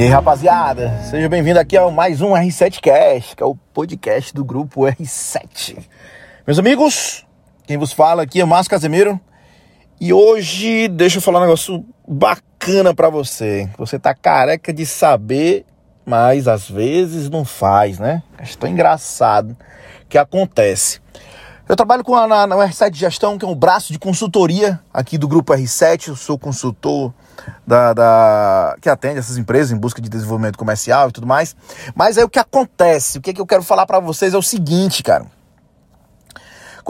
E 0.00 0.04
aí, 0.04 0.08
rapaziada, 0.08 0.98
seja 1.10 1.28
bem-vindo 1.28 1.58
aqui 1.58 1.76
ao 1.76 1.90
mais 1.90 2.22
um 2.22 2.30
R7Cast, 2.30 3.36
que 3.36 3.42
é 3.42 3.44
o 3.44 3.54
podcast 3.54 4.32
do 4.32 4.42
grupo 4.42 4.84
R7. 4.84 5.76
Meus 6.46 6.58
amigos, 6.58 7.26
quem 7.66 7.76
vos 7.76 7.92
fala 7.92 8.22
aqui 8.22 8.40
é 8.40 8.44
Márcio 8.46 8.70
Casemiro. 8.70 9.20
E 10.00 10.10
hoje 10.10 10.88
deixa 10.88 11.18
eu 11.18 11.20
falar 11.20 11.40
um 11.40 11.42
negócio 11.42 11.84
bacana 12.08 12.94
para 12.94 13.10
você. 13.10 13.68
Você 13.76 13.98
tá 13.98 14.14
careca 14.14 14.72
de 14.72 14.86
saber, 14.86 15.66
mas 16.06 16.48
às 16.48 16.66
vezes 16.66 17.28
não 17.28 17.44
faz, 17.44 17.98
né? 17.98 18.22
Questão 18.38 18.70
engraçado 18.70 19.54
que 20.08 20.16
acontece. 20.16 20.98
Eu 21.68 21.76
trabalho 21.76 22.02
com 22.02 22.16
a, 22.16 22.26
na, 22.26 22.46
na 22.46 22.56
R7 22.56 22.94
Gestão, 22.94 23.36
que 23.36 23.44
é 23.44 23.48
um 23.48 23.54
braço 23.54 23.92
de 23.92 23.98
consultoria 23.98 24.80
aqui 24.94 25.18
do 25.18 25.28
grupo 25.28 25.52
R7. 25.52 26.08
Eu 26.08 26.16
sou 26.16 26.38
consultor 26.38 27.12
da, 27.66 27.92
da, 27.92 28.76
que 28.80 28.88
atende 28.88 29.18
essas 29.18 29.36
empresas 29.36 29.72
em 29.72 29.76
busca 29.76 30.00
de 30.00 30.08
desenvolvimento 30.08 30.58
comercial 30.58 31.08
e 31.08 31.12
tudo 31.12 31.26
mais. 31.26 31.54
Mas 31.94 32.18
aí 32.18 32.24
o 32.24 32.28
que 32.28 32.38
acontece, 32.38 33.18
o 33.18 33.20
que, 33.20 33.30
é 33.30 33.32
que 33.32 33.40
eu 33.40 33.46
quero 33.46 33.62
falar 33.62 33.86
para 33.86 34.00
vocês 34.00 34.34
é 34.34 34.38
o 34.38 34.42
seguinte, 34.42 35.02
cara. 35.02 35.26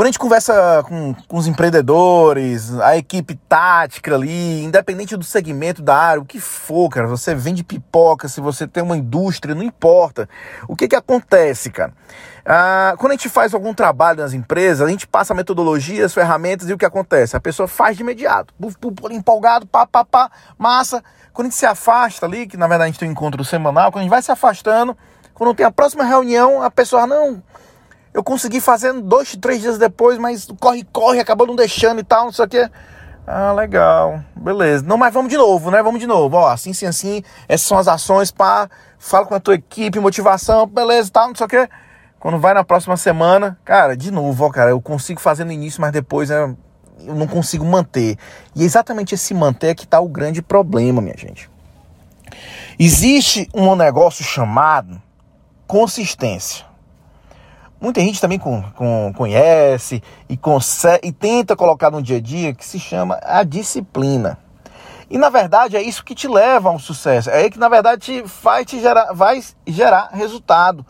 Quando 0.00 0.06
a 0.06 0.12
gente 0.12 0.18
conversa 0.18 0.82
com, 0.88 1.14
com 1.28 1.36
os 1.36 1.46
empreendedores, 1.46 2.72
a 2.80 2.96
equipe 2.96 3.34
tática 3.34 4.14
ali, 4.14 4.64
independente 4.64 5.14
do 5.14 5.22
segmento 5.22 5.82
da 5.82 5.94
área, 5.94 6.22
o 6.22 6.24
que 6.24 6.40
for, 6.40 6.88
cara, 6.88 7.06
você 7.06 7.34
vende 7.34 7.62
pipoca, 7.62 8.26
se 8.26 8.40
você 8.40 8.66
tem 8.66 8.82
uma 8.82 8.96
indústria, 8.96 9.54
não 9.54 9.62
importa. 9.62 10.26
O 10.66 10.74
que 10.74 10.88
que 10.88 10.96
acontece, 10.96 11.68
cara? 11.68 11.92
Ah, 12.46 12.94
quando 12.96 13.10
a 13.10 13.14
gente 13.14 13.28
faz 13.28 13.52
algum 13.52 13.74
trabalho 13.74 14.20
nas 14.20 14.32
empresas, 14.32 14.88
a 14.88 14.90
gente 14.90 15.06
passa 15.06 15.34
metodologias, 15.34 16.14
ferramentas 16.14 16.70
e 16.70 16.72
o 16.72 16.78
que 16.78 16.86
acontece? 16.86 17.36
A 17.36 17.40
pessoa 17.40 17.68
faz 17.68 17.94
de 17.94 18.02
imediato, 18.02 18.54
empolgado, 19.10 19.66
pá, 19.66 19.86
pá, 19.86 20.02
pá, 20.02 20.30
massa. 20.56 21.04
Quando 21.34 21.48
a 21.48 21.50
gente 21.50 21.58
se 21.58 21.66
afasta 21.66 22.24
ali, 22.24 22.46
que 22.46 22.56
na 22.56 22.66
verdade 22.66 22.84
a 22.84 22.90
gente 22.90 23.00
tem 23.00 23.08
um 23.10 23.12
encontro 23.12 23.44
semanal, 23.44 23.92
quando 23.92 24.00
a 24.00 24.04
gente 24.04 24.10
vai 24.10 24.22
se 24.22 24.32
afastando, 24.32 24.96
quando 25.34 25.54
tem 25.54 25.66
a 25.66 25.70
próxima 25.70 26.04
reunião, 26.04 26.62
a 26.62 26.70
pessoa, 26.70 27.06
não, 27.06 27.42
eu 28.12 28.22
consegui 28.22 28.60
fazer 28.60 28.92
dois, 28.94 29.36
três 29.36 29.60
dias 29.60 29.78
depois, 29.78 30.18
mas 30.18 30.48
corre, 30.58 30.84
corre, 30.92 31.20
acabou 31.20 31.46
não 31.46 31.54
deixando 31.54 32.00
e 32.00 32.04
tal, 32.04 32.24
não 32.26 32.32
sei 32.32 32.44
o 32.44 32.48
quê. 32.48 32.70
Ah, 33.26 33.52
legal, 33.52 34.24
beleza. 34.34 34.84
Não, 34.84 34.96
mas 34.96 35.14
vamos 35.14 35.30
de 35.30 35.36
novo, 35.36 35.70
né? 35.70 35.82
Vamos 35.82 36.00
de 36.00 36.06
novo. 36.06 36.36
Ó, 36.36 36.48
assim, 36.48 36.72
sim, 36.72 36.86
assim, 36.86 37.22
essas 37.48 37.66
são 37.66 37.78
as 37.78 37.86
ações, 37.86 38.32
pá, 38.32 38.68
fala 38.98 39.26
com 39.26 39.34
a 39.34 39.40
tua 39.40 39.54
equipe, 39.54 40.00
motivação, 40.00 40.66
beleza, 40.66 41.10
tal, 41.12 41.28
não 41.28 41.34
sei 41.34 41.46
o 41.46 41.48
quê. 41.48 41.68
Quando 42.18 42.38
vai 42.38 42.52
na 42.52 42.64
próxima 42.64 42.96
semana, 42.96 43.56
cara, 43.64 43.96
de 43.96 44.10
novo, 44.10 44.44
ó, 44.44 44.50
cara, 44.50 44.70
eu 44.70 44.80
consigo 44.80 45.20
fazer 45.20 45.44
no 45.44 45.52
início, 45.52 45.80
mas 45.80 45.92
depois 45.92 46.30
é, 46.30 46.42
eu 46.42 47.14
não 47.14 47.26
consigo 47.26 47.64
manter. 47.64 48.18
E 48.54 48.62
é 48.62 48.64
exatamente 48.64 49.14
esse 49.14 49.32
manter 49.32 49.74
que 49.74 49.86
tá 49.86 50.00
o 50.00 50.08
grande 50.08 50.42
problema, 50.42 51.00
minha 51.00 51.16
gente. 51.16 51.48
Existe 52.78 53.48
um 53.54 53.76
negócio 53.76 54.24
chamado 54.24 55.00
consistência. 55.66 56.69
Muita 57.80 58.00
gente 58.00 58.20
também 58.20 58.38
com, 58.38 58.62
com, 58.72 59.12
conhece 59.16 60.02
e, 60.28 60.36
consegue, 60.36 61.08
e 61.08 61.12
tenta 61.12 61.56
colocar 61.56 61.90
no 61.90 62.02
dia 62.02 62.18
a 62.18 62.20
dia 62.20 62.52
que 62.52 62.64
se 62.64 62.78
chama 62.78 63.18
a 63.22 63.42
disciplina. 63.42 64.38
E 65.08 65.16
na 65.16 65.30
verdade 65.30 65.76
é 65.76 65.82
isso 65.82 66.04
que 66.04 66.14
te 66.14 66.28
leva 66.28 66.68
a 66.68 66.72
um 66.72 66.78
sucesso. 66.78 67.30
É 67.30 67.38
aí 67.38 67.50
que 67.50 67.58
na 67.58 67.68
verdade 67.68 68.02
te 68.02 68.28
faz 68.28 68.66
te 68.66 68.78
gerar, 68.78 69.12
vai 69.12 69.42
gerar 69.66 70.10
resultado. 70.12 70.84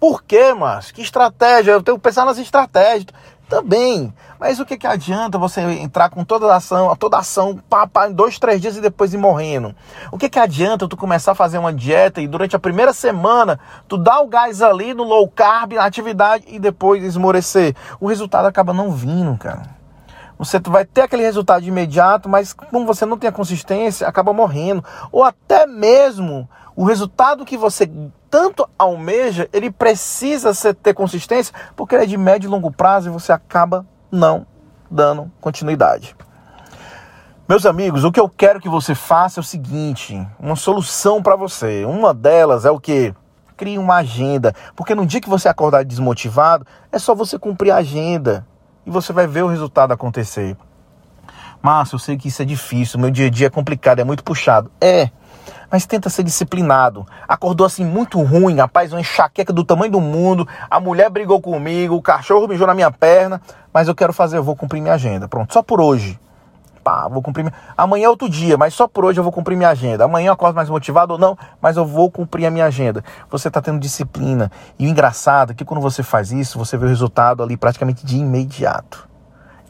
Por 0.00 0.22
quê, 0.22 0.54
mas 0.54 0.90
Que 0.90 1.02
estratégia? 1.02 1.72
Eu 1.72 1.82
tenho 1.82 1.98
que 1.98 2.02
pensar 2.02 2.24
nas 2.24 2.38
estratégias 2.38 3.06
também. 3.50 4.14
Mas 4.38 4.60
o 4.60 4.64
que, 4.64 4.78
que 4.78 4.86
adianta 4.86 5.36
você 5.36 5.60
entrar 5.60 6.08
com 6.08 6.24
toda 6.24 6.46
a 6.46 6.56
ação, 6.56 6.94
toda 6.96 7.16
a 7.16 7.20
ação, 7.20 7.60
pá, 7.68 7.86
pá, 7.86 8.08
em 8.08 8.12
dois, 8.12 8.38
três 8.38 8.60
dias 8.60 8.76
e 8.76 8.80
depois 8.80 9.12
ir 9.12 9.18
morrendo? 9.18 9.74
O 10.10 10.16
que, 10.16 10.30
que 10.30 10.38
adianta 10.38 10.88
tu 10.88 10.96
começar 10.96 11.32
a 11.32 11.34
fazer 11.34 11.58
uma 11.58 11.72
dieta 11.72 12.22
e 12.22 12.28
durante 12.28 12.54
a 12.54 12.58
primeira 12.58 12.92
semana 12.92 13.58
tu 13.88 13.98
dá 13.98 14.20
o 14.20 14.28
gás 14.28 14.62
ali 14.62 14.94
no 14.94 15.02
low 15.02 15.28
carb, 15.28 15.72
na 15.72 15.84
atividade 15.84 16.44
e 16.46 16.58
depois 16.58 17.02
esmorecer? 17.02 17.74
O 18.00 18.06
resultado 18.06 18.46
acaba 18.46 18.72
não 18.72 18.92
vindo, 18.92 19.36
cara. 19.36 19.79
Você 20.40 20.58
vai 20.58 20.86
ter 20.86 21.02
aquele 21.02 21.22
resultado 21.22 21.66
imediato, 21.66 22.26
mas 22.26 22.54
como 22.54 22.86
você 22.86 23.04
não 23.04 23.18
tem 23.18 23.28
a 23.28 23.32
consistência, 23.32 24.08
acaba 24.08 24.32
morrendo. 24.32 24.82
Ou 25.12 25.22
até 25.22 25.66
mesmo 25.66 26.48
o 26.74 26.82
resultado 26.82 27.44
que 27.44 27.58
você 27.58 27.90
tanto 28.30 28.66
almeja, 28.78 29.50
ele 29.52 29.70
precisa 29.70 30.54
ter 30.72 30.94
consistência, 30.94 31.54
porque 31.76 31.94
ele 31.94 32.04
é 32.04 32.06
de 32.06 32.16
médio 32.16 32.48
e 32.48 32.50
longo 32.50 32.72
prazo 32.72 33.10
e 33.10 33.12
você 33.12 33.32
acaba 33.32 33.86
não 34.10 34.46
dando 34.90 35.30
continuidade. 35.42 36.16
Meus 37.46 37.66
amigos, 37.66 38.02
o 38.02 38.10
que 38.10 38.18
eu 38.18 38.28
quero 38.28 38.60
que 38.60 38.68
você 38.68 38.94
faça 38.94 39.40
é 39.40 39.42
o 39.42 39.44
seguinte: 39.44 40.26
uma 40.38 40.56
solução 40.56 41.22
para 41.22 41.36
você. 41.36 41.84
Uma 41.84 42.14
delas 42.14 42.64
é 42.64 42.70
o 42.70 42.80
que? 42.80 43.14
Crie 43.58 43.76
uma 43.76 43.96
agenda. 43.96 44.54
Porque 44.74 44.94
no 44.94 45.04
dia 45.04 45.20
que 45.20 45.28
você 45.28 45.50
acordar 45.50 45.84
desmotivado, 45.84 46.66
é 46.90 46.98
só 46.98 47.14
você 47.14 47.38
cumprir 47.38 47.72
a 47.72 47.76
agenda 47.76 48.46
e 48.86 48.90
você 48.90 49.12
vai 49.12 49.26
ver 49.26 49.42
o 49.42 49.48
resultado 49.48 49.92
acontecer. 49.92 50.56
Márcio, 51.62 51.96
eu 51.96 51.98
sei 51.98 52.16
que 52.16 52.28
isso 52.28 52.40
é 52.40 52.44
difícil, 52.44 52.98
meu 52.98 53.10
dia 53.10 53.26
a 53.26 53.30
dia 53.30 53.46
é 53.48 53.50
complicado, 53.50 53.98
é 53.98 54.04
muito 54.04 54.24
puxado. 54.24 54.70
É, 54.80 55.10
mas 55.70 55.86
tenta 55.86 56.08
ser 56.08 56.22
disciplinado. 56.22 57.06
Acordou 57.28 57.66
assim 57.66 57.84
muito 57.84 58.20
ruim, 58.22 58.56
rapaz, 58.56 58.92
uma 58.92 59.00
enxaqueca 59.00 59.52
do 59.52 59.64
tamanho 59.64 59.92
do 59.92 60.00
mundo, 60.00 60.48
a 60.70 60.80
mulher 60.80 61.10
brigou 61.10 61.40
comigo, 61.40 61.94
o 61.94 62.02
cachorro 62.02 62.48
mijou 62.48 62.66
na 62.66 62.74
minha 62.74 62.90
perna, 62.90 63.40
mas 63.72 63.88
eu 63.88 63.94
quero 63.94 64.12
fazer, 64.12 64.38
eu 64.38 64.42
vou 64.42 64.56
cumprir 64.56 64.80
minha 64.80 64.94
agenda. 64.94 65.28
Pronto, 65.28 65.52
só 65.52 65.62
por 65.62 65.80
hoje. 65.80 66.18
Pá, 66.82 67.08
vou 67.08 67.22
cumprir. 67.22 67.44
Minha... 67.44 67.54
Amanhã 67.76 68.06
é 68.06 68.08
outro 68.08 68.28
dia, 68.28 68.56
mas 68.56 68.74
só 68.74 68.88
por 68.88 69.04
hoje 69.04 69.20
eu 69.20 69.24
vou 69.24 69.32
cumprir 69.32 69.56
minha 69.56 69.70
agenda. 69.70 70.04
Amanhã 70.04 70.28
eu 70.28 70.32
acordo 70.32 70.56
mais 70.56 70.68
motivado 70.68 71.14
ou 71.14 71.18
não, 71.18 71.36
mas 71.60 71.76
eu 71.76 71.84
vou 71.84 72.10
cumprir 72.10 72.46
a 72.46 72.50
minha 72.50 72.66
agenda. 72.66 73.04
Você 73.30 73.48
está 73.48 73.60
tendo 73.60 73.78
disciplina. 73.78 74.50
E 74.78 74.86
o 74.86 74.88
engraçado 74.88 75.52
é 75.52 75.54
que 75.54 75.64
quando 75.64 75.80
você 75.80 76.02
faz 76.02 76.32
isso, 76.32 76.58
você 76.58 76.76
vê 76.76 76.86
o 76.86 76.88
resultado 76.88 77.42
ali 77.42 77.56
praticamente 77.56 78.04
de 78.04 78.16
imediato 78.16 79.10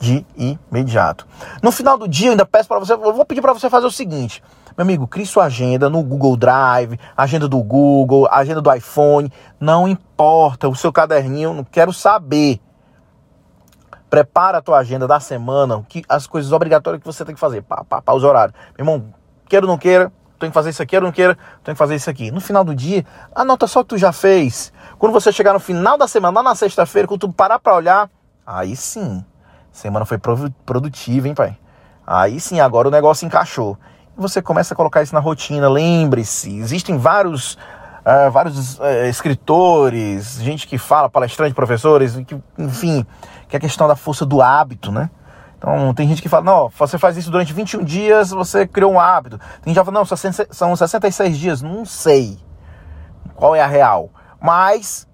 de 0.00 0.24
imediato. 0.34 1.26
No 1.62 1.70
final 1.70 1.98
do 1.98 2.08
dia, 2.08 2.28
eu 2.28 2.30
ainda 2.30 2.46
peço 2.46 2.66
para 2.66 2.78
você, 2.78 2.94
eu 2.94 3.12
vou 3.12 3.24
pedir 3.26 3.42
para 3.42 3.52
você 3.52 3.68
fazer 3.68 3.86
o 3.86 3.90
seguinte: 3.90 4.42
meu 4.76 4.82
amigo, 4.82 5.06
crie 5.06 5.26
sua 5.26 5.44
agenda 5.44 5.90
no 5.90 6.02
Google 6.02 6.38
Drive, 6.38 6.98
agenda 7.14 7.46
do 7.46 7.62
Google, 7.62 8.26
agenda 8.30 8.62
do 8.62 8.72
iPhone, 8.72 9.30
não 9.60 9.86
importa, 9.86 10.68
o 10.68 10.74
seu 10.74 10.90
caderninho, 10.90 11.52
não 11.52 11.64
quero 11.64 11.92
saber. 11.92 12.58
Prepara 14.10 14.58
a 14.58 14.60
tua 14.60 14.78
agenda 14.78 15.06
da 15.06 15.20
semana, 15.20 15.82
que 15.88 16.02
as 16.08 16.26
coisas 16.26 16.50
obrigatórias 16.52 17.00
que 17.00 17.06
você 17.06 17.24
tem 17.24 17.34
que 17.34 17.40
fazer, 17.40 17.62
pá, 17.62 17.84
pá, 17.84 18.02
pá, 18.02 18.12
os 18.12 18.24
horários. 18.24 18.56
Meu 18.76 18.84
irmão, 18.84 19.14
queira 19.48 19.64
ou 19.64 19.70
não 19.70 19.78
queira, 19.78 20.12
tenho 20.38 20.50
que 20.50 20.54
fazer 20.54 20.70
isso 20.70 20.82
aqui, 20.82 20.96
ou 20.96 21.02
não 21.02 21.12
queira, 21.12 21.38
tenho 21.62 21.74
que 21.74 21.78
fazer 21.78 21.94
isso 21.94 22.10
aqui. 22.10 22.30
No 22.30 22.40
final 22.40 22.64
do 22.64 22.74
dia, 22.74 23.06
anota 23.34 23.66
só 23.66 23.80
o 23.80 23.84
que 23.84 23.90
tu 23.90 23.98
já 23.98 24.12
fez. 24.12 24.72
Quando 24.98 25.12
você 25.12 25.30
chegar 25.30 25.52
no 25.52 25.60
final 25.60 25.96
da 25.96 26.08
semana, 26.08 26.40
lá 26.40 26.42
na 26.42 26.54
sexta-feira, 26.56 27.06
quando 27.06 27.20
tu 27.20 27.32
parar 27.32 27.58
para 27.60 27.74
olhar, 27.74 28.10
aí 28.44 28.74
sim, 28.74 29.24
semana 29.70 30.04
foi 30.04 30.18
produtiva, 30.18 31.28
hein, 31.28 31.34
pai? 31.34 31.56
Aí 32.04 32.40
sim, 32.40 32.58
agora 32.58 32.88
o 32.88 32.90
negócio 32.90 33.24
encaixou 33.24 33.78
você 34.20 34.42
começa 34.42 34.74
a 34.74 34.76
colocar 34.76 35.02
isso 35.02 35.14
na 35.14 35.20
rotina. 35.20 35.68
Lembre-se, 35.68 36.58
existem 36.58 36.98
vários, 36.98 37.56
uh, 38.00 38.30
vários 38.30 38.78
uh, 38.78 38.84
escritores, 39.08 40.38
gente 40.40 40.66
que 40.66 40.78
fala, 40.78 41.08
palestrantes, 41.08 41.54
professores, 41.54 42.16
que, 42.26 42.36
enfim, 42.58 43.06
que 43.48 43.56
é 43.56 43.58
a 43.58 43.60
questão 43.60 43.86
da 43.88 43.96
força 43.96 44.24
do 44.24 44.42
hábito, 44.42 44.90
né? 44.92 45.10
Então, 45.58 45.92
tem 45.92 46.08
gente 46.08 46.22
que 46.22 46.28
fala, 46.28 46.44
não, 46.44 46.70
você 46.70 46.96
faz 46.96 47.18
isso 47.18 47.30
durante 47.30 47.52
21 47.52 47.84
dias, 47.84 48.30
você 48.30 48.66
criou 48.66 48.92
um 48.92 49.00
hábito. 49.00 49.38
Tem 49.60 49.74
gente 49.74 49.78
que 49.78 49.84
fala, 49.84 49.98
não, 49.98 50.06
são 50.06 50.76
66 50.76 51.36
dias. 51.36 51.60
Não 51.60 51.84
sei 51.84 52.38
qual 53.34 53.54
é 53.54 53.60
a 53.60 53.66
real. 53.66 54.08
Mas, 54.40 55.06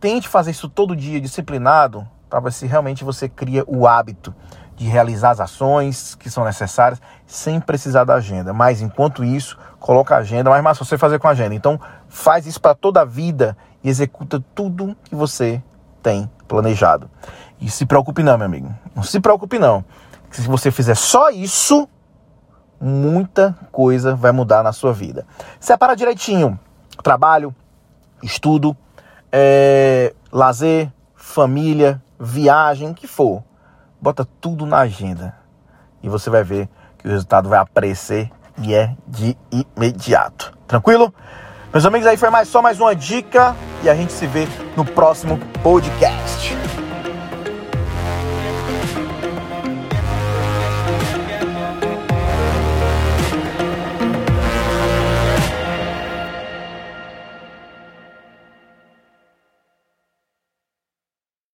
tente 0.00 0.26
fazer 0.26 0.50
isso 0.50 0.68
todo 0.68 0.96
dia, 0.96 1.20
disciplinado, 1.20 2.04
para 2.28 2.40
ver 2.40 2.52
se 2.52 2.66
realmente 2.66 3.04
você 3.04 3.28
cria 3.28 3.62
o 3.68 3.86
hábito 3.86 4.34
de 4.76 4.86
realizar 4.86 5.30
as 5.30 5.40
ações 5.40 6.14
que 6.14 6.30
são 6.30 6.44
necessárias 6.44 7.00
sem 7.26 7.58
precisar 7.58 8.04
da 8.04 8.14
agenda. 8.14 8.52
Mas 8.52 8.82
enquanto 8.82 9.24
isso, 9.24 9.58
coloca 9.80 10.14
a 10.14 10.18
agenda, 10.18 10.50
mas 10.50 10.62
mais 10.62 10.78
você 10.78 10.98
fazer 10.98 11.18
com 11.18 11.26
a 11.26 11.30
agenda. 11.30 11.54
Então 11.54 11.80
faz 12.08 12.46
isso 12.46 12.60
para 12.60 12.74
toda 12.74 13.00
a 13.00 13.04
vida 13.04 13.56
e 13.82 13.88
executa 13.88 14.42
tudo 14.54 14.94
que 15.04 15.14
você 15.14 15.62
tem 16.02 16.30
planejado. 16.46 17.10
E 17.58 17.70
se 17.70 17.86
preocupe 17.86 18.22
não, 18.22 18.36
meu 18.36 18.46
amigo. 18.46 18.72
Não 18.94 19.02
se 19.02 19.18
preocupe 19.18 19.58
não. 19.58 19.82
Se 20.30 20.42
você 20.42 20.70
fizer 20.70 20.94
só 20.94 21.30
isso, 21.30 21.88
muita 22.78 23.56
coisa 23.72 24.14
vai 24.14 24.30
mudar 24.30 24.62
na 24.62 24.72
sua 24.72 24.92
vida. 24.92 25.26
Separa 25.58 25.96
direitinho 25.96 26.60
trabalho, 27.02 27.54
estudo, 28.22 28.76
é, 29.30 30.14
lazer, 30.32 30.90
família, 31.14 32.02
viagem, 32.18 32.90
o 32.90 32.94
que 32.94 33.06
for 33.06 33.42
bota 34.06 34.24
tudo 34.40 34.64
na 34.64 34.78
agenda 34.78 35.34
e 36.00 36.08
você 36.08 36.30
vai 36.30 36.44
ver 36.44 36.68
que 36.96 37.08
o 37.08 37.10
resultado 37.10 37.48
vai 37.48 37.58
aparecer 37.58 38.30
e 38.62 38.72
é 38.72 38.94
de 39.04 39.36
imediato. 39.50 40.56
Tranquilo? 40.64 41.12
Meus 41.72 41.84
amigos, 41.84 42.06
aí 42.06 42.16
foi 42.16 42.30
mais 42.30 42.46
só 42.46 42.62
mais 42.62 42.78
uma 42.78 42.94
dica 42.94 43.56
e 43.82 43.90
a 43.90 43.96
gente 43.96 44.12
se 44.12 44.24
vê 44.28 44.46
no 44.76 44.84
próximo 44.84 45.40
podcast. 45.60 46.35